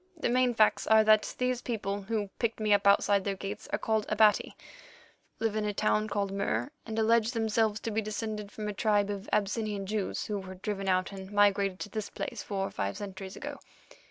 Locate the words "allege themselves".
6.97-7.79